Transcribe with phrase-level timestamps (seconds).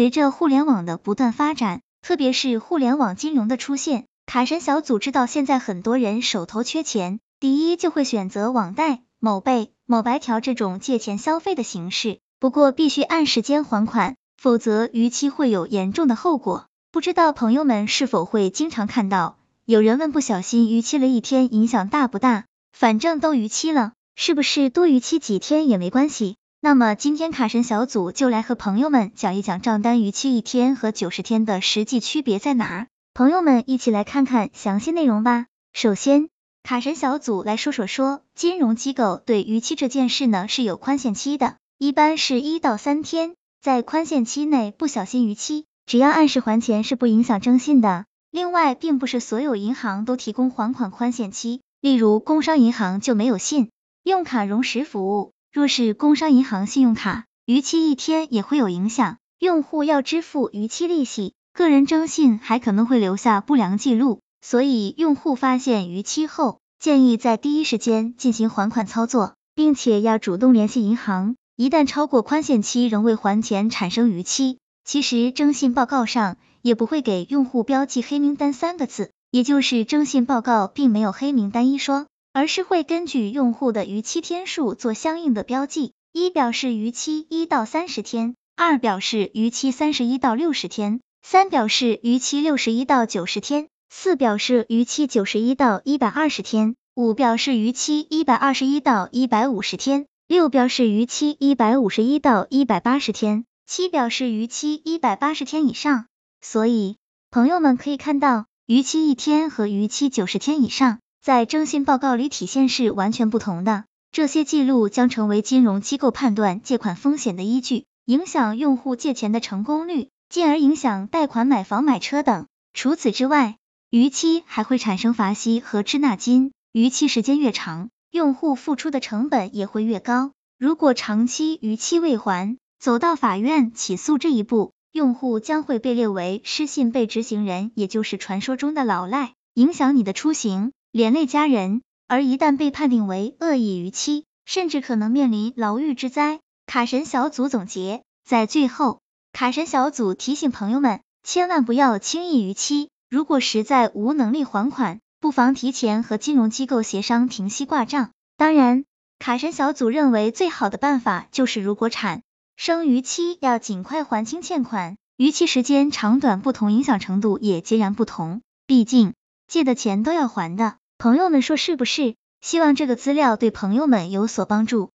[0.00, 16.64] 随着互联网的不断发展，特别是互联网金融的出现，卡神小组知道现在很多人手头缺钱，第一就会选择网贷、某贝、某白条这种借钱消费的形式，不过必须按时间还款，否则逾期会有严重的后果。
[16.90, 19.36] 不知道朋友们是否会经常看到
[19.66, 22.46] 有人问不小心逾期了一天，影响大不大？
[22.72, 26.38] 反正都逾期了，是不是多逾期几天也没关系？
[26.62, 32.86] 那么今天卡神小组就来和朋友们讲一讲账单逾期一天和九十天的实际区别在哪儿？
[33.14, 35.46] 朋友们一起来看看详细内容吧。
[35.72, 36.28] 首先，
[36.62, 45.64] 卡神小组来说说说金融机构对逾期这件事呢是有宽限期的，一般是一到三天，在宽限期内不小心逾期。
[45.86, 48.04] 只要按时还钱是不影响征信的。
[48.30, 53.70] 另外，并不是所有银行都提供还款宽限期，例如工商银行就没有信
[54.04, 55.32] 用卡融实服务。
[55.52, 64.20] 若是工商银行信用卡逾期一天也会有影响，用户要支付逾期利息，个人征信还可能会留下不良记录。
[64.40, 71.34] 所以，用户发现逾期后，建议在第一时间进行还款操作，并且要主动联系银行。
[71.56, 74.58] 一旦超过宽限期仍未还钱，产生逾期。
[74.84, 103.44] 其实征信报告上也不会给用户标记黑名单三个字，也就是征信报告并没有黑名单一说，而是会根据用户的逾期天数做相应的标记，一表示逾期一到三十天，二表示逾期三十一到六十天，三表示逾期六十一到九十天，四表示逾期九十一到一百二十天，五表示逾期一百二十一到一百五十天，六表示逾期一百五十一到一百八十天。
[103.66, 106.06] 七表示逾期一百八十天以上，
[106.40, 106.96] 所以
[107.30, 113.84] 朋友们可以看到，逾期一天和逾期九十天以上，在征信报告里体现是完全不同的。
[114.10, 122.46] 这些记录将成为金融机构判断借款风险的依据，影响用户借钱的成功率，进而影响贷款买房买车等。
[122.72, 123.56] 除此之外，
[123.90, 130.32] 逾期还会产生罚息和滞纳金，逾期时间越长，用户付出的成本也会越高。
[130.58, 141.82] 如果长期逾期未还，走到法院起诉这一步，用户将会被列为失信被执行人，也就是传说中的老赖，影响你的出行，连累家人。
[142.08, 146.40] 而一旦被判定为恶意逾期，甚至可能面临牢狱之灾。
[146.66, 149.00] 卡神小组总结，在最后，
[149.32, 152.90] 卡神小组提醒朋友们，千万不要轻易逾期。
[153.08, 158.10] 如果实在无能力还款，不妨提前和金融机构协商停息挂账。
[158.36, 158.84] 当然，
[159.20, 162.22] 卡神小组认为最好的办法就是，如果产
[162.56, 168.42] 生逾期要尽快还清欠款，逾期时间长短不同，影响程度也截然不同。
[168.66, 169.14] 毕竟
[169.46, 172.14] 借的钱都要还的，朋友们说是不是？
[172.42, 174.90] 希望这个资料对朋友们有所帮助。